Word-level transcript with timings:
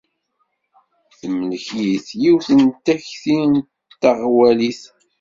Temlek-it 1.19 2.07
yiwet 2.21 2.47
n 2.59 2.63
takti 2.85 3.39
d 3.89 3.91
taɣwalit. 4.01 4.81